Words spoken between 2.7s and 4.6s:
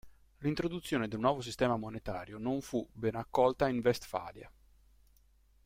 bene accolta in Vestfalia.